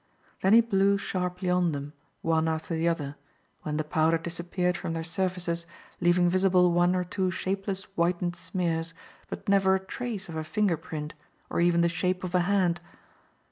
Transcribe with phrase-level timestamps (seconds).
[0.41, 1.93] Then he blew sharply on them,
[2.23, 3.17] one after the other,
[3.61, 5.67] when the powder disappeared from their surfaces,
[5.99, 8.95] leaving visible one or two shapeless whitened smears
[9.29, 11.13] but never a trace of a finger print
[11.51, 12.81] or even the shape of a hand.